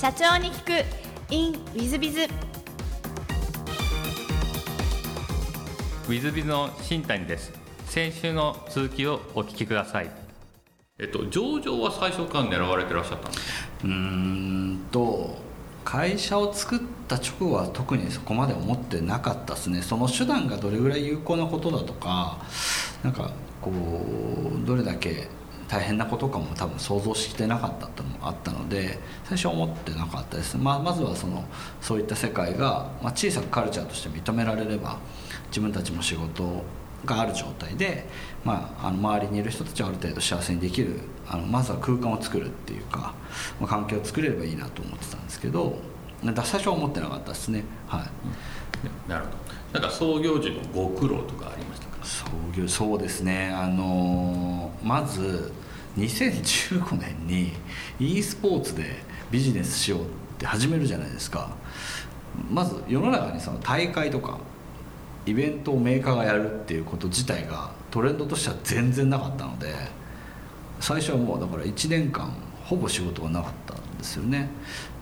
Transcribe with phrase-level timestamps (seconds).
[0.00, 0.86] 社長に聞く。
[1.28, 7.52] In ウィズビズウィズビズの新谷です。
[7.84, 10.10] 先週の続きをお聞きください。
[10.98, 13.68] えっと上場は最初から狙われてらっしゃったんですか？
[13.84, 15.36] うーんと
[15.84, 19.82] 会社を作った直後は特にそこまで思ってなかったですね。
[19.82, 22.38] その手段がどれぐらい有効なことだとか
[23.04, 25.28] なんかこうどれだけ
[25.70, 31.44] 大変なことかも多分想像してなかったってのもあったので最初は思ってなかったです、まあ、まずはその
[31.80, 34.98] そういった世界が、まあ、小さくカルチャーとして認められれば
[35.48, 36.64] 自分たちも仕事
[37.04, 38.04] がある状態で、
[38.44, 43.14] まあ、あの周りにいる人たちはある程度幸せにできるあのまずは空間を作るっていうか、
[43.60, 45.78] まあ、環境を作れればいいなと思ってたんですけど
[46.24, 47.64] だ最初は思ってなかったですね。
[47.86, 49.08] はい。
[49.08, 49.36] なるほど。
[49.72, 52.04] なんか創業時のご苦労とかありましたか？
[52.04, 53.50] 創業そうですね。
[53.56, 55.50] あのまず
[55.96, 57.52] 2015年に
[57.98, 60.04] e スポーツでビジネスしようっ
[60.38, 61.50] て始めるじゃないですか。
[62.50, 64.38] まず世の中にその大会とか
[65.26, 69.74] イベントをメーカーがやるっていうこと自体がトレンドとしては全然なかったので
[70.78, 72.32] 最初はもうだから1年間
[72.64, 74.48] ほぼ仕事がなかったんですよね。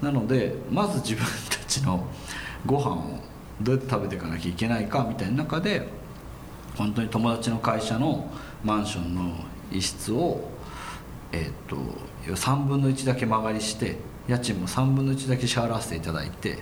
[0.03, 2.07] なのでまず自分たちの
[2.67, 3.21] ご飯を
[3.61, 5.87] どうやって食べていかなきゃいけないかみたいな中で
[6.77, 8.31] 本当に友達の会社の
[8.65, 9.33] マンションの
[9.71, 10.49] 一室を
[11.33, 11.77] えっと
[12.27, 13.97] 3分の1だけ間借りして
[14.29, 16.59] 家賃も3分の1だけ支払わせていただいて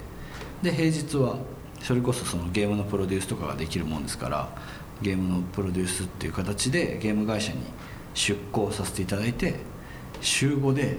[0.62, 1.36] で平日は
[1.82, 4.48] それこそそのゲームのプロデュースとかができるもんですから
[5.02, 7.58] ゲームのプロデュースっていう形でゲーム会社に
[8.14, 9.56] 出向させていただいて
[10.20, 10.96] 週5で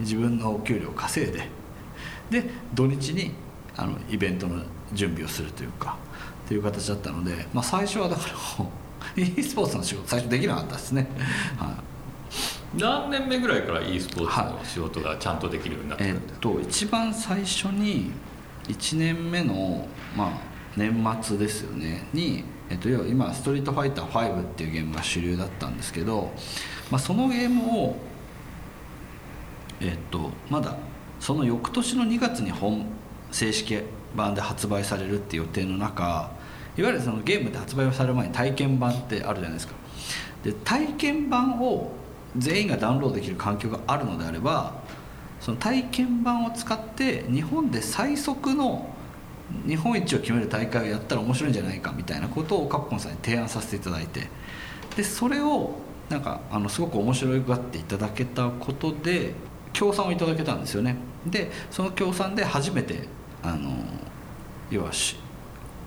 [0.00, 1.48] 自分のお給料を稼いで
[2.30, 3.32] で土日に
[3.76, 5.96] あのイベントの準備をするというか
[6.44, 8.22] っていう形だったので、まあ、最初はだか
[9.16, 11.08] ら e スポーツの仕事最初できなかったですね、
[11.58, 11.74] はい、
[12.74, 18.12] 何年目ぐらいから e スポーツの仕事がちゃんとできるようになってえっるんですか、と一番最初に
[18.68, 20.30] 1年目の、まあ、
[20.76, 22.08] 年末ですよね。
[22.12, 26.32] に、えっと、要は今「ストリートファイター5」っていうゲームが主流だったんですけど、
[26.90, 27.96] まあ、そのゲームを
[29.80, 30.76] えっとまだ
[31.20, 32.86] その翌年の2月に本
[33.30, 33.78] 正式
[34.14, 36.30] 版で発売されるっていう予定の中
[36.76, 39.74] いわゆるそのゲームで発売される前に体験版ってあるじゃないですか。
[40.42, 41.92] で体験版を
[42.38, 44.74] 全員がダウンロードできる環境があるのであれば
[45.40, 48.88] その体験版を使って日本で最速の
[49.66, 54.28] 日本一を決める大会をやったら面白いんじゃないかみたいなことをカプコンさんに提案させていただいて
[54.96, 55.74] でそれを
[56.08, 59.34] なんかあのすごく面白がっていただけたことで
[59.72, 60.96] 協賛をいただけたんですよね。
[61.26, 63.08] でその協賛で初めて
[63.42, 63.70] あの
[64.70, 64.92] 要は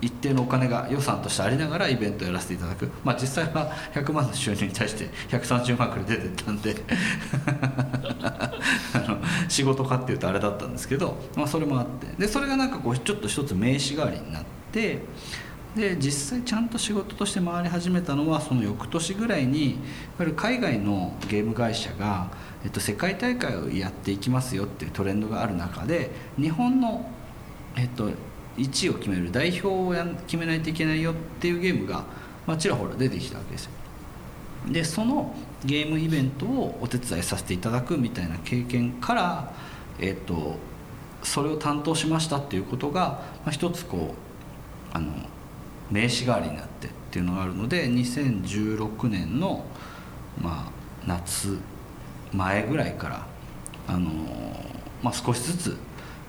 [0.02, 2.90] 一定のお金が予算としてありながらイベントをやらせていただく。
[3.04, 6.76] まあ実際は100万の収入に対して130万くらい出てったんで。
[8.94, 9.18] あの
[9.48, 12.08] 仕事かっていうとあれだったんですけど、まあ、それもあって。
[12.18, 15.00] でそれがなんかこうちょっと一つ名刺代わりになって
[15.76, 19.80] で実際ちゃんと仕事として回り始めたのはその翌年ぐらいにやっ
[20.18, 22.31] ぱり海外のゲーム会社が、
[22.64, 27.10] えっと、世界大会をやっていきますよっていうトレンドがある中で日本の、
[27.76, 28.10] えっと、
[28.59, 32.03] 1位を決める代表をや決めないといけないよっていうゲームが、
[32.46, 33.72] まあ、ちらほら出てきたわけですよ。
[34.68, 35.34] でその
[35.64, 39.53] ゲームイベントをお手伝いさせていただくみたいな経験から、
[40.00, 40.58] えっと、
[41.24, 44.14] それを担当しましたっていうことが、まあ、一つこ
[44.94, 45.12] うあの
[45.92, 49.66] 名刺代わりになってっていうのがあるので2016年の、
[50.40, 50.72] まあ、
[51.08, 51.58] 夏
[52.34, 53.25] 前ぐらいから
[53.88, 54.09] あの、
[55.02, 55.78] まあ、少しずつ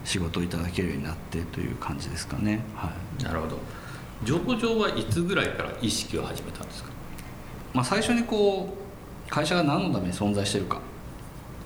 [0.05, 2.61] 仕事をいただけるようになってという感じですかね。
[2.75, 3.23] はい。
[3.23, 3.59] なるほど。
[4.25, 6.91] 上場はいつぐらいから意識を始めたんですか？
[7.73, 8.77] まあ、最初にこ
[9.29, 10.81] う会社が何のために存在してるか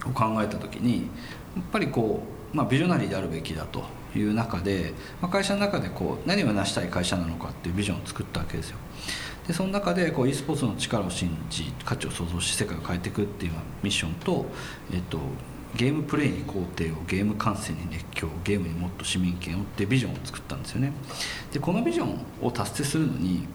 [0.07, 1.09] を考えた時に
[1.57, 3.85] やっぱりこう、まあ、ビジョナリーであるべきだと
[4.15, 8.77] いう中で、まあ、会社の中でこう何を成したい会社なのかっていうビジョンを作ったわけですよ。
[9.49, 14.47] でその中でこう e スポーツの力を信じ価値を創造し世界を変えていくっていうミッションと、
[14.93, 15.19] えっと、
[15.77, 20.93] ゲームプレイに肯定をゲーム観戦に熱狂ゲームにもっと市民権をってビジョンを作ったんですよね。
[21.53, 23.47] でこのビジョンを達成するのに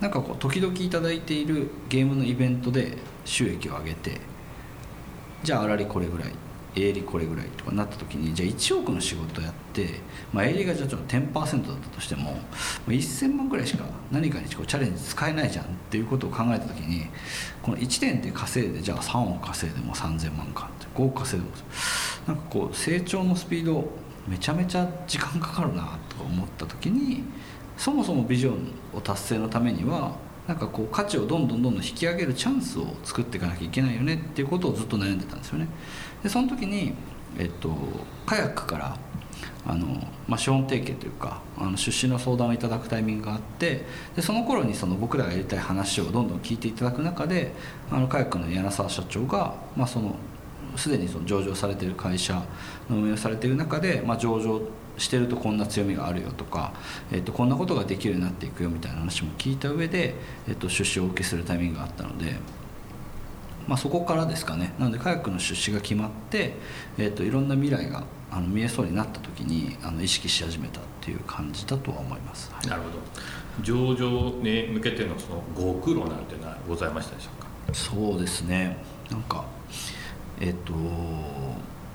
[0.00, 4.20] なんかこう時々頂いているゲームのイベントで収益を上げて
[5.42, 6.49] じゃああらりこれぐらい。
[6.76, 9.88] 営利これぐらいとかなった時にじゃあ1億の仕事やって、
[10.32, 12.36] まあ、営利がじゃあちょっと10%だったとしても、
[12.86, 17.06] 1000万ぐらいしか何かにチャレンジ使えないじゃんっていうことを考えた時に
[17.62, 21.56] この1年で稼いでじゃあ3億稼いでも3000万か5億稼いでも
[22.26, 23.88] なんかこう成長のスピード
[24.28, 27.24] めちゃめちゃ時間かかるなと思った時に
[27.76, 30.14] そもそもビジョンを達成のためには
[30.50, 35.68] なんかこう価値をどんどんどんどん引き上げるチャンスを作っていかなきゃいけないよねっていうことをずっと悩んでたんですよね。
[36.22, 36.92] でその時に
[37.38, 37.70] えっと、
[38.26, 38.96] カヤックから
[39.66, 39.86] あの、
[40.26, 43.84] まあ、資本提携というかあの出資の相談をいただくタイミングがあって
[44.16, 47.52] でその頃にその僕らがやりたい話をどんどん聞いていただく中で
[47.90, 50.16] あのカヤックの柳沢社長が、まあ、その
[50.76, 52.34] すでにその上場されてる会社
[52.88, 54.60] の運営をされてる中で、まあ、上場
[55.00, 56.72] してるとこんな強みがあるよとか、
[57.10, 60.14] えっと、こんなことができるようになっていくよみたいな話も聞いた上で、
[60.46, 62.36] えっと、出資をお受けするタイミングがあったので。
[63.68, 64.72] まあ、そこからですかね。
[64.80, 66.54] なのでカヤックの出資が決まって、
[66.98, 73.62] えー、といろんな未来があの見えそうになった時にあの意識し始めたっていう感じだとは思います、なるほど。
[73.62, 77.74] 上場に向けてのそのご苦労なんていうのはございましたでしょうか？
[77.74, 78.76] そうですね。
[79.08, 79.44] なんか
[80.40, 80.72] えっ、と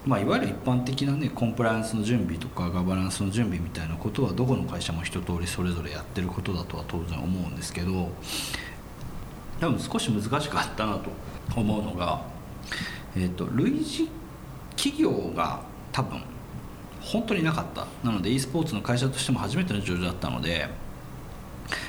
[0.05, 8.09] まあ、いわゆる一般的なねコンプライアンスの準備とかガバナンスの準備みたいなことはどこの会社も一通りそれぞれやってることだとは当然思うんですけど
[9.59, 11.09] 多分少し難しかったなと
[11.55, 12.21] 思うのが、
[13.15, 14.09] えーと、類似
[14.75, 15.61] 企業が
[15.91, 16.21] 多分
[17.01, 17.85] 本当になかった。
[18.03, 20.67] なので e スポーツの会社としても初めての上場だったので、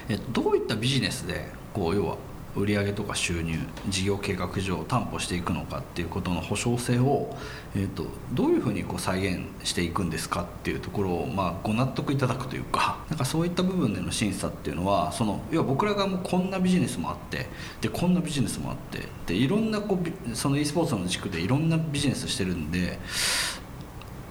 [0.08, 2.16] えーどういったビジネスでこう要は
[2.56, 3.58] 売上とか収入
[3.88, 7.36] 事業計画上担保していくのかっていうことの保証性を、
[7.74, 17.46] えーと、どういうふうにこう再現していくんですかっていうところを、まあ、ご納得いただくというかなんかそういった部分での審査っていうのはその要は僕らがもうこんなビジネスもあって
[17.80, 22.98] でこんなビジネスもあってでいろんなこうその e スポーツの軸でいろんなビジネスしてるんで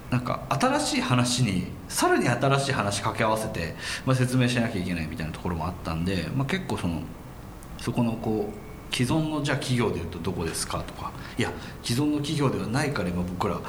[0.10, 3.76] なんか新しい話にさらに新しい話掛け合わせて、
[4.06, 7.02] まあ、説明しなきゃいけないみたいなところもあったんで、まあ、結構その
[7.86, 11.52] そこのこう既存のじゃあ企業でいうとどこですかとかいや
[11.84, 13.62] 既存の企業ではないから今僕ら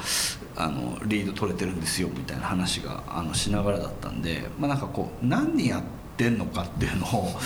[0.55, 5.83] あのリード取れてるんですよみたいな話があのしながらだったんで、まあ、なんかこう何やっ
[6.17, 7.39] てんのかっていうのを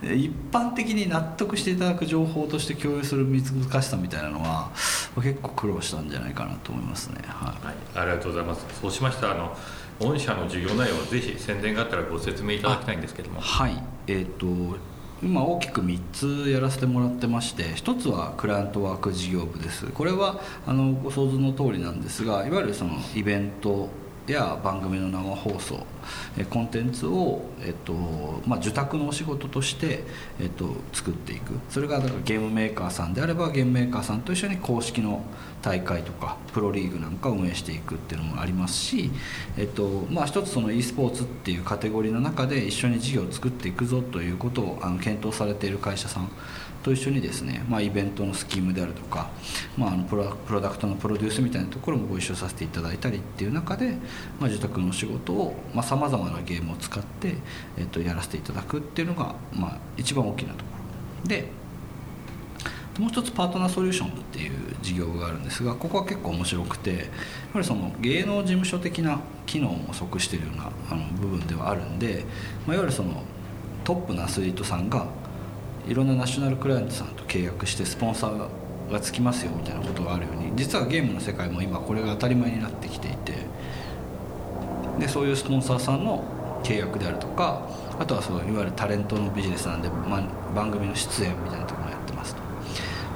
[0.02, 4.70] 一般的に納得していただく情報として共有する難しさみたいなのは
[5.16, 7.20] 結構苦労したんじゃないかなと思いますね。
[7.26, 8.64] はい、はい、ありがとうございます。
[8.80, 9.54] そうしましたあの
[10.00, 13.40] 御社の授業内容をぜひ宣伝があったらご説明いただきたいんですけども。
[13.42, 13.82] はい。
[14.06, 19.86] えっ、ー、と今大きく3つやらせてもらってまして1つはクライアントワーク事業部です。
[19.86, 23.88] これはあのご想像の通りなんですがいわゆるそのイベント
[24.32, 25.84] や番組の生放送
[26.50, 27.92] コンテンツを、えっと
[28.46, 30.02] まあ、受託のお仕事として、
[30.40, 31.54] えっと、作っていく。
[31.70, 35.24] それがだからゲームメーカーさんであればゲームメーカーさんと一緒に公式の
[35.62, 39.10] 大会とかプロリーグなんかを運営していくっていうのもありますし、
[39.56, 46.30] えっとまあ、一つその e スポーツっていうカテゴリーの中で一緒に事業を作っていくぞということをあの検討されている会社さん
[46.86, 49.28] と一緒にですね、まあ、イベントのスキームであるとか、
[49.76, 53.96] まあ、あのプロダクトのプロデュースみたいなところもご一緒させていただいたりっていう中で、
[54.38, 57.34] まあ、自宅の仕事をさまざ、まなゲームを使って、
[57.76, 60.70] えっと、やらせていただくっていうのが、まあ、一番大きなとこ
[61.24, 61.66] ろで。
[63.00, 66.98] もう一つパートナーソリューションっていう事業があるんですがここは結構面白くてやっ
[67.52, 72.24] ぱりその芸能事務所的な機能も即してるようなあの部分ではあるんで、
[72.66, 73.22] まあ、いわゆるその
[73.84, 75.06] トップのアスリートさんが
[75.86, 78.48] いろんなナショナルクライアントさんと契約してスポンサー
[78.90, 83.34] がつきますよみたいなことがあるように実はゲームの世界も今これが当たり前になってきていて
[84.98, 86.24] でそういうスポンサーさんの
[86.62, 87.68] 契約であるとか
[87.98, 90.22] あとはそのいわゆるタレントのビジネスなんで、ま、
[90.54, 92.42] 番組の出演みたいなところもやってますと。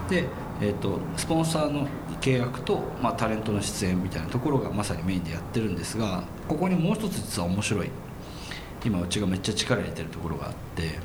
[0.09, 0.25] で、
[0.61, 1.87] えーと、スポンサーの
[2.21, 7.91] 契約と、まあ、タレントの出演みたいなところがまさにメインでやってるんですがここにもう一つ実は面白い
[8.85, 10.99] 今うちがめっちゃ力入れてるところがあって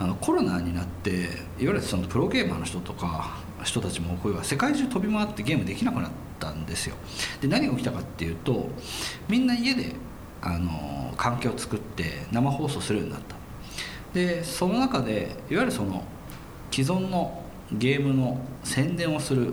[0.00, 1.28] あのコロナになっていわ
[1.58, 6.94] ゆるそのプロゲーマーの人とか人たちもこういう世界中飛び回ってゲームできなくなったんですよ。
[7.40, 8.68] で何が起きたかっていうと
[9.28, 9.92] みんな家で
[10.40, 13.36] あの環境を作って生放送するようになった。
[14.14, 16.04] でその中でいわゆるその
[16.70, 19.52] 既存のゲームの宣伝をする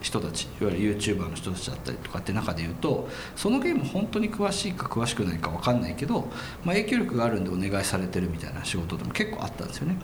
[0.00, 6.28] 人たちいわゆる YouTuber の人たちだったりとかって中で言うとそのゲーム本当に詳しいか詳しくないか分かんないけど、
[6.64, 9.96] まあ、影響力があるんでお願いされてるみたいな仕事でも結構あったんですよね。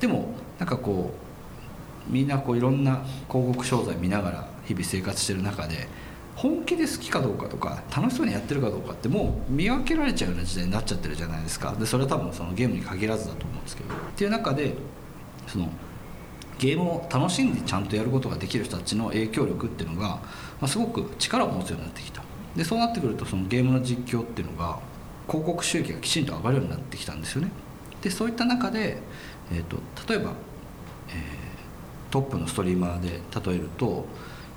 [0.00, 1.12] でもなんかこ
[2.08, 5.88] うみんなこういろんな広告商材見ながら日々生活してる中で
[6.36, 11.74] 本気で好きかどうかとか楽しそうにやってるかどうかってもう見分けられちゃうような時代になっちゃってるじゃないですか。
[11.78, 13.94] でそれは多分そのゲームに限らずだと思うんですけど。
[13.94, 14.74] っていう中で
[15.46, 15.70] その
[16.58, 20.22] ゲームを楽しんでちゃんとやることができる人たちの影響力っていうのが、ま
[20.62, 22.22] あ、すごく力を持つようになってきた。
[22.56, 24.78] でそうなってくるとそのゲームの実況っていうのが
[25.28, 27.50] 広告収益がきちんと上がるようになってきたんですよね。
[28.00, 28.98] でそういった中で、
[29.52, 29.76] えーと、
[30.08, 30.32] 例えば、
[31.10, 33.20] えー、トップのストリーマーで
[33.50, 34.06] 例えると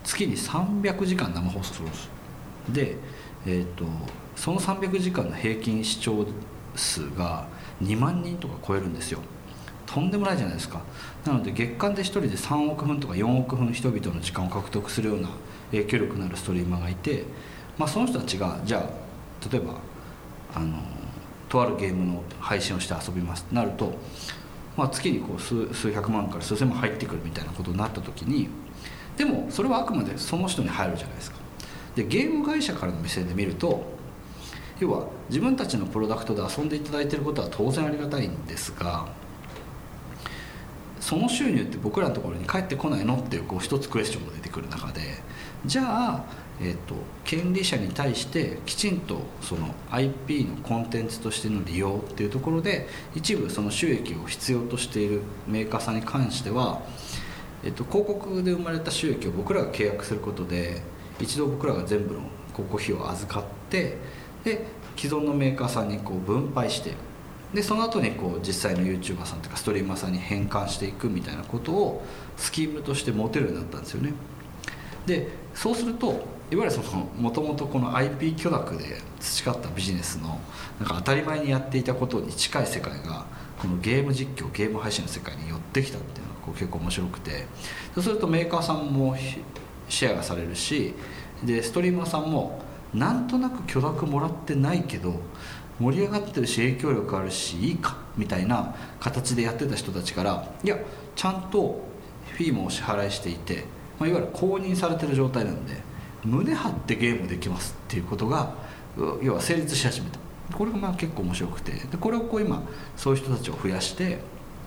[0.03, 2.09] 月に300時間生放送するんです。
[2.69, 2.95] で、
[3.45, 3.85] えーと
[4.39, 6.25] その300時間の平均視聴
[6.73, 7.45] 数が
[7.83, 9.19] 2万人とか超えるんですよ。
[9.91, 10.81] とんでもないじゃないですか。
[11.25, 15.29] なので月間で1人で3億分とか4億分人々の時間を獲得するような
[15.71, 17.23] 影響力のあるストリーマーがいて、
[17.75, 19.73] まあ、その人たちがじゃあ例えば
[20.53, 20.77] あの
[21.49, 23.95] とあるゲームの配信をして遊びますってなると、
[24.77, 28.47] まあ、月にこう数数百万から数千万入ってくるみたいなことになった時に
[29.17, 31.37] でもそれはあくまでその人に入るじゃないですか。
[31.95, 33.83] でゲーム会社からの目線で見ると
[34.79, 39.07] 要は自分たちのプロダクトで遊んでいただいてることは当然ありがたいんですが
[40.99, 45.01] その収入って僕らのところに返ってこないのっていうこう一つクエスチョンが出てくる中で
[45.65, 46.23] じゃあ、
[46.61, 56.81] えーと、権利者に対してきちんとその IP のコンテンツとしての利用っていうところで一部その収益を必要としているメーカーさんに関しては、
[57.63, 60.81] えーと、広告で生まれた収益を僕らが契約することで
[61.19, 62.21] 一度僕らが全部の
[62.53, 63.97] 広告費を預かって
[64.43, 64.65] で
[64.95, 66.93] 既存のメーカーさんにこう分配して
[67.53, 72.05] でその後にこう実際の YouTuber さんとかストリーマーさんに変換していくみたいなことを
[72.37, 74.13] スキームとして持てるようになったんですよね。
[75.05, 76.07] でそうすると
[76.51, 80.39] いわゆるそのもともとこの IP 許諾で培ったビジネスの
[80.79, 83.25] なんか当たり前にやっていたことに近い世界が
[83.59, 87.45] このゲーム実況ゲーム配信の世界に寄ってきたっていうのがこう結構面白くて。
[87.95, 89.15] そうするとメーカーさんも
[89.89, 90.93] シェアがされるし
[91.43, 92.61] でストリーマーさんも
[92.93, 95.19] なんとなく許諾もらってないけど
[95.79, 100.77] 盛り上がってるし影響力あるしいいかみたいな形でやってた人たちからいや
[101.15, 101.81] ちゃんと
[102.33, 103.65] フィーもお支払いしていて、
[103.97, 105.75] まあ、いわゆる公認されてる状態なんで
[106.23, 108.53] 胸張ってゲームできますっていうことが
[109.21, 110.19] 要は成立し始めた。
[110.55, 112.63] これがまあ結構面白くてでこれをこう今
[112.97, 114.19] そういう人たちを増やして、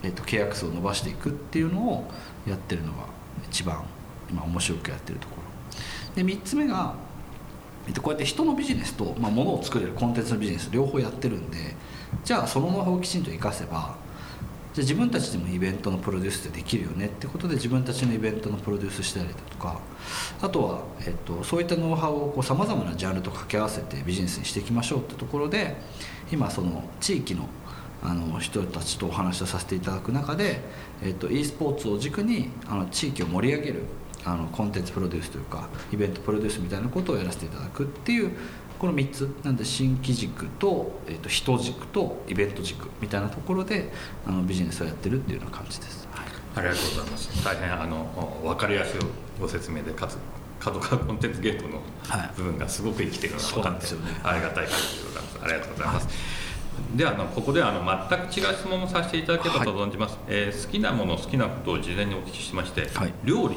[0.03, 2.11] えっと契約数を伸ばしていくっていうのを
[2.47, 3.07] やってるのが
[3.51, 3.85] 一番
[4.31, 5.43] 今面白くやってるところ。
[6.15, 6.95] で3つ目が
[8.01, 11.75] こうやって人のビジネスと、まあ、物を作れるコンテンツのビジネス両方やってるんで
[12.25, 13.97] じゃあそのノウハウをきちんと生かせば
[14.73, 19.81] じゃあ自分たちでもイベントのプロデュースでできるよねってことで自分たちのイベントのプロデュースしたりだとか
[20.41, 25.77] あとは、えっと、そういったノウハウをさまざまなジャンルと掛け合わせてビジネスにしていきましょうってところで
[26.31, 27.49] 今その地域の
[28.05, 30.61] あの人たちとお話をさせていただく中で、
[31.05, 33.83] えっと、e スポーツを軸にあの地域を盛り上げる
[34.25, 38.33] あのコンテンツプロデュースというかイベントプロデュースみたいなことをやらせていただくっていう
[38.79, 43.93] この3つなんで新規軸と,、えー、と人軸とイベント軸みたいなところで
[44.27, 46.27] あのビジネスをやってるっていうような感じです、はい、
[46.57, 49.01] ありがとうございます大変あの分かりやすい
[49.41, 50.19] ご説明でかつ
[50.59, 51.81] 角川コンテンツゲートの
[52.37, 56.13] 部分がすごく生きてるのが分かって、はいね、ありがたい感じでございますありがとうございます、は
[56.95, 56.97] い。
[56.97, 63.57] であのここであの全く違う質問もさせていただければと存じます、はい、えー、好きなもの好きなことを事前にお聞きしまして、はい、料理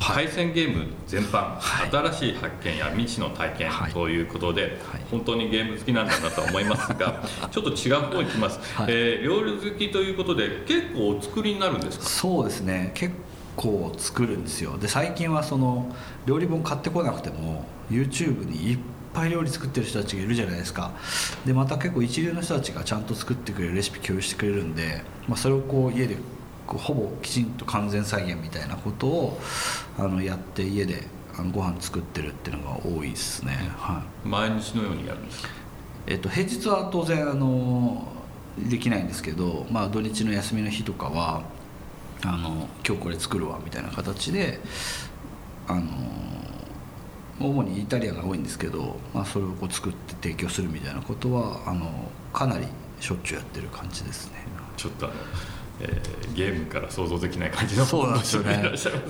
[0.00, 12.04] 対戦ゲーム全般、はい、新しい発見や未知の体験ということで、はい、本当にゲーム好きなんだなと思いますが ちょっと違う方に行きます、はい、えー、料理好きということで結構お作りになるんですか？
[12.06, 12.92] そうですね。
[12.94, 13.14] 結
[13.56, 14.78] 構作るんですよ。
[14.78, 18.78] で最近はその料理本買ってこなくても YouTube にいっ
[19.12, 20.92] ぱい料理作ってる人たちがいるじゃないですか。
[21.44, 26.16] でまた結構一流の人たちがちゃんと作ってくれるレシピ共有してくれるんで、まあ、それをこう家で
[26.78, 29.40] ほぼきちんと完全再現みたいなことを
[29.98, 31.04] あのやって家で
[31.38, 35.48] あのご飯作ってるっていうのが多いですね、はい、毎日のようにやるんですか、
[36.06, 38.06] えっと、平日は当然あの
[38.58, 41.42] できないんですけど、まあ、土日の休みの日とかは
[42.24, 44.60] あの今日これ作るわみたいな形で
[45.66, 45.82] あの
[47.40, 51.90] 主にイタリアンが多いんですけど、まあ、それをこう作って提供するみたいなことはあの
[52.34, 52.66] かなり
[53.00, 54.40] しょっちゅうやってる感じですね。
[54.76, 55.14] ちょっとあの
[55.80, 58.62] えー、ゲームから想像できない感じのそうなんですよね。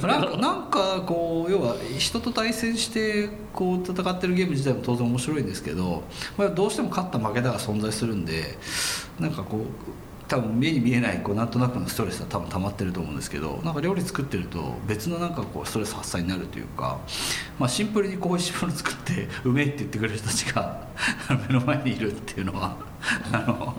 [0.02, 6.04] なんかなんかこう要は人と対戦してこう戦ってるゲーム自体も当然面白いんですけど、
[6.36, 8.56] まあ、どうしても勝った負けたが存在するんで
[9.18, 9.60] なんかこう
[10.30, 17.00] 多分目に見えないこうなんとなくのストレスは多分溜まってると思うんですけどなんか料理作ってると別のなんかこうストレス発散になるというか、
[17.58, 20.86] まあ、シンプルにこういもの作ってうめえって言ってくれる人たちが
[21.48, 22.76] 目の前にいるっていうのは
[23.32, 23.69] あの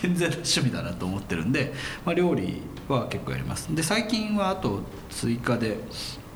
[0.00, 1.72] 健全な趣味だなと思ってるんで、
[2.04, 3.74] まあ、料理は結構やります。
[3.74, 5.78] で最近はあと追加で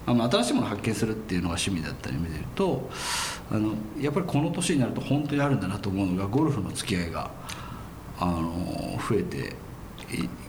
[0.04, 2.90] あの新しいものを発見するっていうのが趣味だったり見てると
[3.50, 7.30] あのやっぱりこの年になると本当にあるんだなと思うのがゴルフの付き合いが
[8.18, 9.54] あの増えて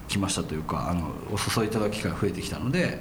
[0.08, 3.00] きましたというかあのお誘いいただく機会が増えてきたので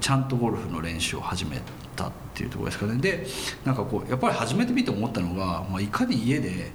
[0.00, 1.60] ちゃんとゴルフの練習を始め
[1.96, 3.00] たっていうところですかね。
[3.00, 3.26] で
[3.64, 6.70] なんかこうやっぱり始めてみて思ったのが、まあ、いかに家で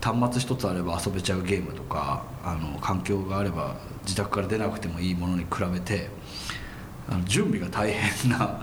[0.00, 6.08] 端末一つあれば遊べちゃうゲームとかあの環境があれば自宅から出なくてもいいものに比べて
[7.08, 8.60] あの準備が大変な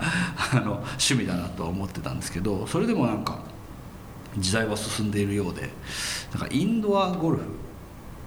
[0.52, 3.38] あの趣味だなとは思ってたんですけどそれでもなんか
[4.38, 5.70] 時代は進んでいるようで
[6.32, 7.44] なんかインドアゴルフ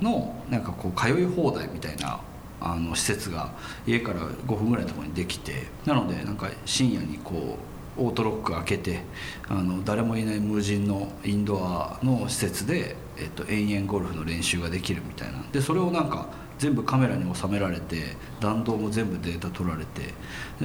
[0.03, 2.19] のなんかこう通い放題みたいな
[2.59, 3.51] あの施設が
[3.85, 9.01] 家から5分ぐらいのところにできてなのでなんか深夜にこうオートロック開けて
[9.49, 20.13] あの誰もいない無人のインドアの施設で、えっと、延々ゴルフの練習ができるみたいなでそれをなんか全部カメラに収められて弾道も全部データ取られて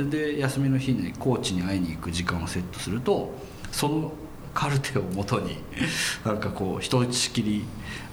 [0.02, 3.32] で休みの日にコーチに会いに行く時間をセットすると
[3.72, 4.12] その
[4.54, 5.58] カルテをもとに
[6.24, 7.64] なんかこうひとしきり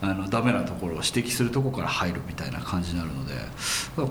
[0.02, 3.34] あのダメなところを指摘するとこから入るみたいな感じになるので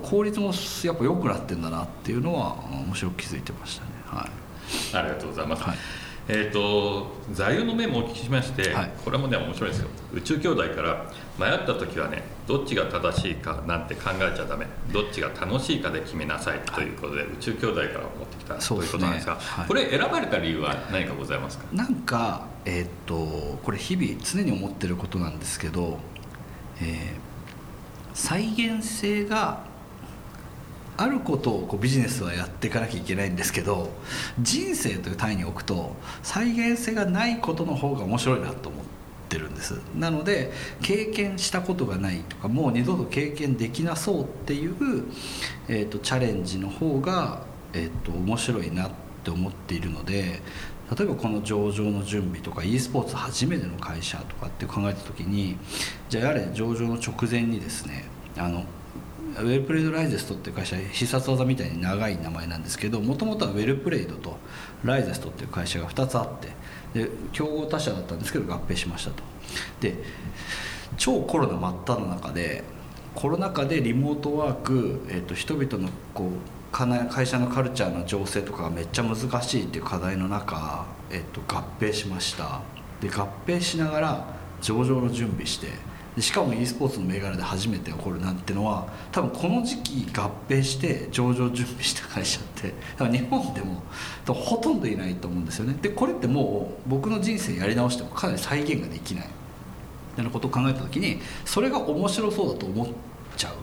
[0.02, 2.56] 効率もやっぱ良くなってんだなっていうのは
[2.86, 3.90] 面白く気づいてましたね。
[4.06, 4.30] はい、
[4.92, 5.76] ありがとうございます、はい。
[6.26, 9.88] えーと、座右の銘もお聞きしまして、はい、これもね面白いですよ。
[10.14, 11.04] 宇宙兄弟から
[11.38, 14.66] 迷った時はねどっちが正しいかなんて考えちゃダメ。
[14.90, 16.60] どっちが楽しいかで決めなさい。
[16.60, 21.64] ということで、はい、宇宙兄弟から持ってきた、ということなんですが、はい、これ選ばれた理由は何かございますか？
[21.72, 25.98] なんかえっ、ー、とこれ日々常に思ってることなんですけど、
[26.80, 27.18] えー、
[28.14, 29.73] 再現性が
[30.96, 33.90] あることをこうビジネスはやっていかなきゃいけないんですけど
[34.40, 38.84] 人生という単位に置くと再現性がないことの方が面白いなと思っ
[39.28, 39.80] てるんです。
[39.96, 44.74] なので経験したことがないとかもう二度と経験できなそうっていう、
[45.68, 48.90] えーと、チャレンジの方が、えーと、と面白いなっ
[49.24, 50.40] て思っているので
[50.96, 55.56] 例えばこの上場の準備とか e スポーツ初めての会社とかって考えた時に
[56.08, 58.04] じゃあやれ上場の直前にですね
[58.36, 58.64] あの
[59.40, 64.36] ウェルプレイドライゼストっていう会社必殺技みたいに長い名前なんですけどもともとはウェルプレイドと
[64.84, 69.22] ライゼストっていう会社が2つあってで競合他社だったんですけど合併しましたと。
[69.80, 69.96] で
[70.96, 72.62] 超コロナ真っ只中で
[73.14, 76.30] コロナ禍でリモートワーク、えーと、人々のこう
[76.72, 82.60] 会社のカルチャーの情勢とかがめっちゃ難しいっていう課題の中、えーと合併しました。
[83.00, 84.26] で合併しながら
[84.60, 85.68] 上場の準備して
[86.16, 93.82] でしかも e スポーツの銘柄で初めて起こるなんてのは多分この時期合併して上場準備した会社って多分日本でも
[94.26, 95.76] ほとんどいないと思うんですよね。
[95.80, 99.26] でこれってもう僕の人生やり直してもかなり再現ができない。
[99.26, 102.86] みたいなことを考えた時にそれが面白そうだと思っ
[103.36, 103.54] ちゃう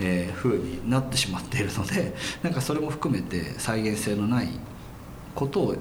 [0.00, 4.48] えー、風になってしまっているのでなんかそれも含めて再現性のない
[5.34, 5.76] ことを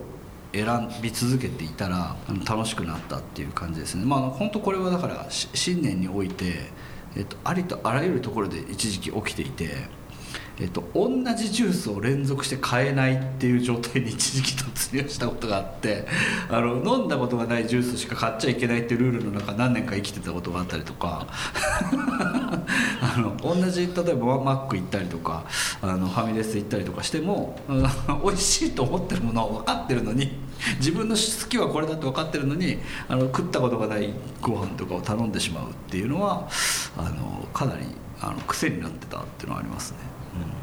[0.53, 2.15] 選び続けていたら
[2.47, 4.05] 楽しくなったっていう感じですね。
[4.05, 6.69] まあ本当これはだから新年において、
[7.15, 10.03] えっと、ありとあらゆるところで一時期起きていて
[10.59, 16.05] えっと、同じジュースを連続して買えないっていう状態に一時期突入したことがあって
[16.47, 21.27] あの飲んだことがないジュースしか買っちゃいけないっていうルールの中何年か生きてたことがあったりとか。
[23.01, 25.45] あの同じ例えばマック行ったりとか
[25.81, 27.59] あのファミレス行ったりとかしても
[28.23, 30.31] 美味しいと思ってるものは分かってるのに
[30.77, 36.47] 自分の好きはこれだって分かってるのにあの食ったことがないご飯とかを頼んでしまうっていうのは
[36.97, 37.85] あのかなり
[38.21, 40.12] あの癖になってたっていうのはありますね。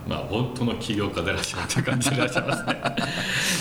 [0.09, 2.83] まあ本当の起業家でいらっしゃるという感じでいらっしゃいますね。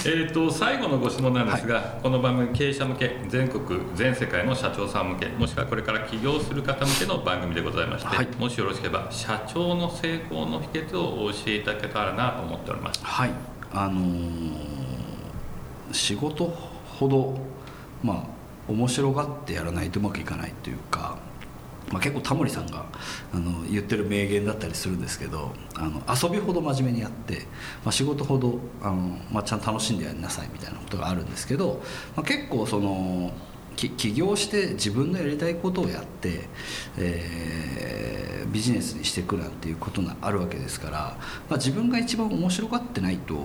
[0.27, 13.01] えと最後のご質問なんですが、はい、この番組経営者向け全国全世界の社長さん向けもしくはこれから起業する方向けの番組でございまして、はい、もしよろしければ社長の成功の秘訣をお教えいただけたらなと思っております。
[13.03, 13.31] はい。
[13.71, 14.53] あのー、
[15.91, 16.45] 仕事
[16.87, 17.37] ほど
[18.03, 18.39] まあ
[18.71, 21.17] 面白がってやらないとうまくいかないというか
[21.91, 22.85] まあ、結構タモリさんが
[23.33, 27.39] あの言ってる名言だったりするんですけどあの遊びほど真面目にやって、
[27.83, 31.81] まあ、仕事ほどあの、まあ、ちゃんと楽しんでやりなさいみたいなことがあるんですけど、
[32.15, 33.31] まあ、結構その
[33.75, 36.49] 起業して自分のやりたいことをやって、
[36.97, 40.97] えー、ビジネスにしていくなんていうことがあるわけですから、
[41.49, 43.35] まあ、自分が一番面白がってないと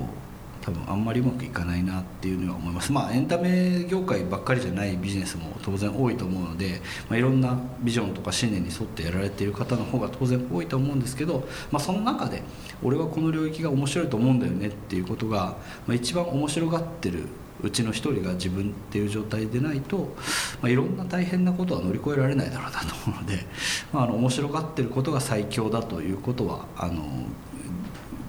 [0.64, 2.90] 多分あんまりうまくいかないなっていうのは思います。
[2.90, 12.42] まあエンタメ業界ばっかりじゃないビジネスも当然多いと思うので、まあ、いろんなビジョンとか信念に沿ってやられている方の方が当然多いと思うんですけど、まあ、その中で
[12.82, 17.24] 俺はこの領域が面白いと思うんだよねっていうことが、まあ、一番面白がってる
[17.62, 20.14] うちの一人が自分っていう状態でないと、
[20.62, 23.44] まあ、いろんな大変なことは乗り越えられないだろうなと思うので、
[23.92, 27.04] まあ、あの面白がってることが最強だということはあの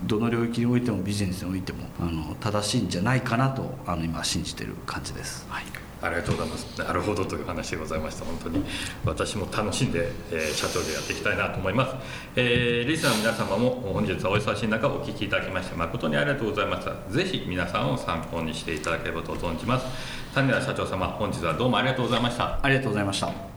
[0.05, 5.45] どの領域においてもビジネスにおいてもあの正しいんじゃないかなとあの今信じてる感じです。
[5.49, 5.65] はい
[6.01, 6.79] ありがとうございます。
[6.79, 8.25] なるほどという話でございました。
[8.25, 8.63] 本当に
[9.05, 11.95] 私も楽しんで、えー、社長でやっていきたいなと思います。
[12.35, 16.93] えー、リスナーの皆様も本日はお忙しい中お聞きいただきまして誠にありがとうございました。
[17.11, 19.85] ぜひ皆さんを参考にしていただければと存じます。
[20.35, 22.59] 谷田社長様、本日はどうもありがとうございました。
[22.61, 23.54] ありがとうございました。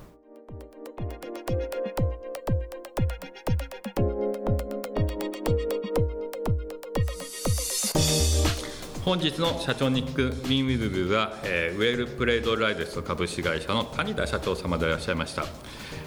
[9.09, 15.47] 本日の社長ニック・ウィンウィブブは、えー、ウェルプレイドライデス株式会社の谷田社長様でいらっしゃいました、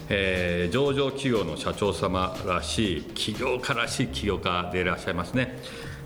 [0.08, 5.58] えー、上場企業の社長様らしい起業家らしい起業家でいらっしゃいますね。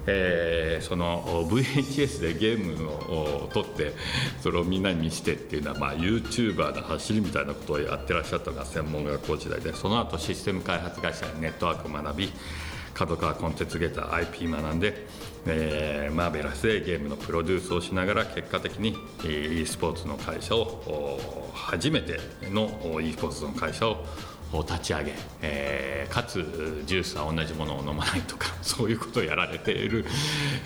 [0.06, 3.92] えー、その VHS でゲームを撮って
[4.40, 12.32] それをみんなに見せてっていうのは、まあ、YouTuber の走りみたいなことをやってらっしゃったのが専門学校時代でその後システム開発会社にネットワークを学び
[12.96, 15.06] 角川コンテンツゲーター IP 学んで、
[15.44, 22.18] えー、マーベラスでゲームのプロデュースをしながら結果的に e スポーツの会社を初めて
[22.50, 24.06] の e スポーツの会社を
[24.52, 30.04] を立ち上げ、えー、かつジュースは同じものを飲まないとか そういうことをやられている、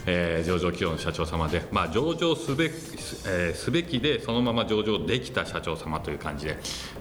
[0.07, 6.59] えー、上場企業の社長様で、まあ、上場すべ,、えー、すべきでそのまま上場できた社長様という感じで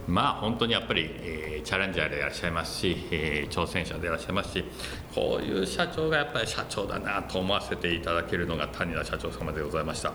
[0.08, 4.64] まあ本当にやっぱり、えー、チャレンジャーでいらっしゃいますし、えー、挑戦者でいらっしゃいますし
[5.14, 10.14] こういう社長がやっぱり社長だなと思わせていただけるのが谷田社長様でございました、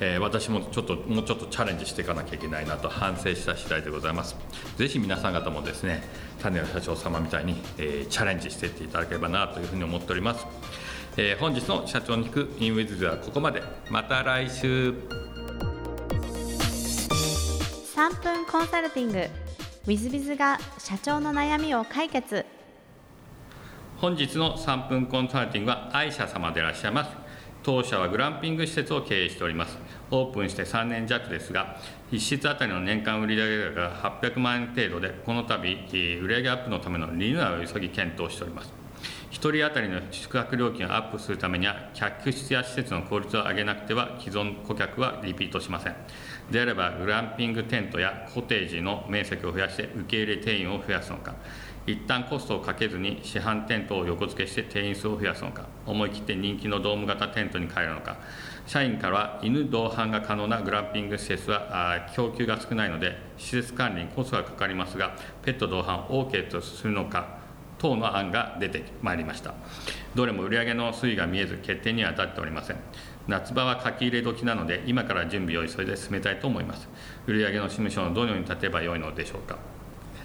[0.00, 4.36] えー、私もちょっともうちょっとチャレンジしていかなきゃいけないなと反省した次第でございます。
[4.76, 5.95] ぜひ皆さん方もですね
[6.42, 10.46] 種田社長様みたいに、えー、チャレンジしていっていただければなというふうに思っております、
[11.16, 13.62] えー、本日の社長に聞くインウィズではここまで。
[13.90, 14.94] また来週。
[17.94, 19.28] 3分コンサルティング。
[19.88, 22.44] i z b i z が社長の悩みを解決。
[23.98, 27.26] 本日の3分コンサルティングは愛社様でいらっしゃいます。
[27.66, 29.76] 当社はグランピング施設を経営しております
[30.10, 31.76] オープンして3年弱ですが
[32.12, 38.72] 1室あたりの年間売上高が800万円程度でこの度売上アップのためのリニューアルを急ぎ検討しております。
[39.30, 45.96] 1人当たりの宿泊料金をアップするためには客室や施設の効率を上げなくては既存顧客はリピートしません。
[46.50, 51.34] であればグランピングテントやコテージの面積を増やして受け入れ定員を増やすのか
[51.86, 58.16] 一旦コストをかけずに市販テントを横付けして定員数を増やすのか思い切って人気のドーム型テントに変えるのか
[58.66, 67.38] 社員からは犬同伴が可能なグランピング施設は供給が少ないので施設管理にコストがかかりますがペット同伴 OK とするのか
[67.78, 69.54] 等の案が出てまいりました。
[70.14, 72.76] どれも売上の推移が見えず決定には至っておりません。
[73.28, 76.88] 夏場は書き入れ時なので今から準備を急いで進めたいと思います。
[77.26, 79.58] 売上の事務所のどのように立てばよいのでしょうか、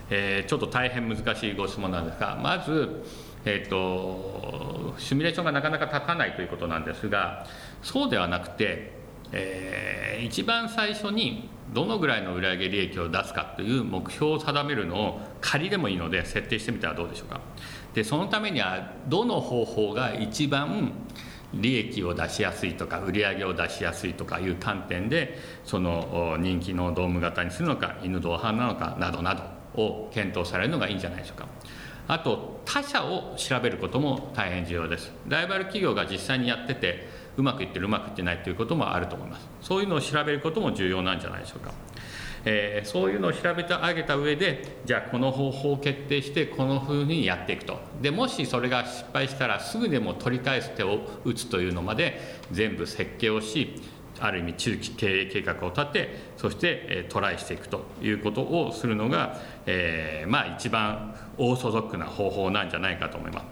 [0.10, 3.04] えー、ちょっと大変難しいご質問なんですがまず
[3.44, 7.48] えーと、シミュレーションがなかなか立たないということなんですが
[7.82, 8.92] そうではなくて、
[9.32, 17.40] えー、一番最初にどのぐらいの売上利益を出すかという目標を定めるのを仮でもいいので設定してみたらどうでしょうか。
[17.94, 20.92] でそのためにはどの方法が一番
[21.54, 29.44] 利益を出しやすいとか売り上げを出しやすいとかいう観点でその人気のドーム型にするのか犬同伴なのかなどなど
[29.82, 31.48] を検討されるのがいいんじゃないでしょうか。
[32.08, 35.14] あと他社を調べることも大変重要です。
[35.28, 39.48] ライバル企業が実際にやっててうまくいってるうまくいってないということもあると思います。
[39.62, 41.72] そういうのを調べることも重要なんじゃないでしょうか、
[42.46, 47.80] えー、そういうのを調べてあげた上でじゃあこの方法を決定してこのふうにやっていくと。
[48.02, 52.20] でもしそれが失敗したらすぐでも取り返す手を打つというのまで
[52.52, 53.82] 全部設計をし
[54.20, 57.86] ある意味中期経営計画を立てそして、えトライしていくと。
[58.02, 63.46] いうことをするのが、えー、まあ一番オーソドックな方法なんじゃないかと思います。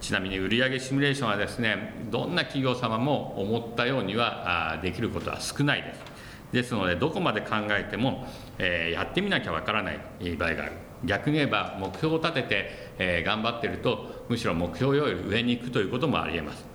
[0.00, 6.09] ちなみに売上シミュレーションはですねどんな企業様も思ったようにはできることは少ないです。
[6.52, 8.26] ですのでどこまで考えても、
[8.58, 10.72] えー、やってみなきゃわからない場合がある。
[11.04, 16.66] 逆に言えば目標を立てて、えー、頑張ってるとむしろ目標より上に行くということもありえます。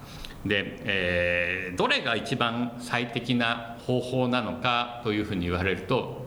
[0.45, 6.25] で、えー、どれが一番最適な方法なのかというふうに言われると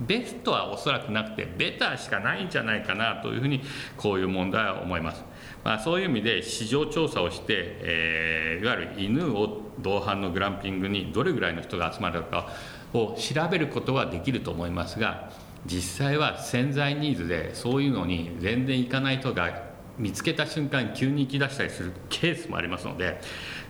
[0.00, 3.62] ベストはおそらくなくてベターしかないんじゃないかなというふうに
[3.96, 5.24] こういう問題は思います、
[5.64, 7.44] まあ、そういう意味で市場調査をして、
[7.80, 12.48] えー、いわゆる犬を同伴のグランピングにどれぐらいの人が集まるのか
[12.92, 15.30] を調べることはできると思いますが
[15.66, 23.20] 実際は潜在ニーズでそういうのに全然いかない人が見つけた瞬間急に行き出したりするケースもありますので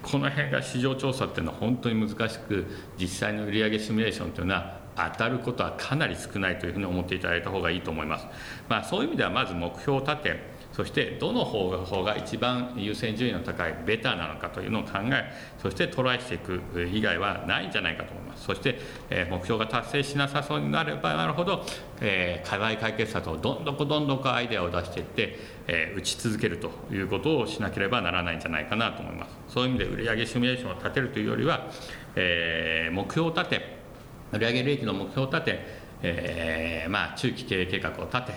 [0.02, 2.66] この辺が市場調査っていうのは本当に難しく
[2.98, 8.26] 実際の売上シミュレーションというのは当たることはかなり少ないというふうに思っていただいた方がいいと思います、
[8.68, 18.44] まあ、そういう意味ではまず目標を立てそしてどの方法が一番優先順位の高いベターなのかというのを考えそしてトライしていく以外はないんじゃないかと思います。
[18.44, 18.78] そして、
[19.10, 21.64] え目標が達成しなさそうになればなるほど、
[22.00, 29.30] え課題解決策をどんどんどんどんアイデアを出していって、え打ち続けるということをしなければならないんじゃないかなと思います。
[29.48, 31.68] そういう意味で売上シミュレーションを立てるというよりは、
[32.16, 33.82] え目標を立て
[34.32, 35.60] 売上利益の目標を立て、
[36.02, 38.32] えー、まあ、中期経営計画を立て、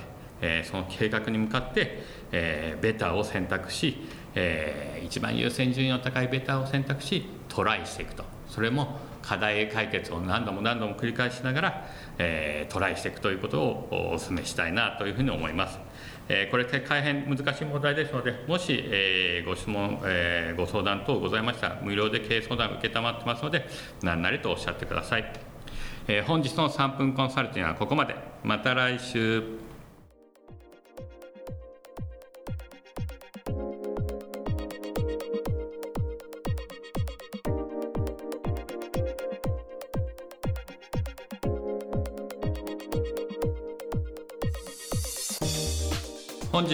[0.46, 3.98] え、その計画に向かって、え、ベターを選択し、
[4.36, 11.86] え一番優先順位の高いベターを選択しトライしていくとそれも課題解決を何度も何度も繰り返しながら、
[12.20, 15.80] え、トライしていくということをお勧めしたいなというふうに思います。
[16.30, 23.68] え、これ大変難しい問題ですので、もし、え、ご質問、え、ご相談等ございましたら、無料で経営相談を承ってますので、
[24.04, 25.26] 何なりとおっしゃってください。
[26.08, 28.16] え、本日の3分コンサルティングはここまで。
[28.44, 29.75] また来週。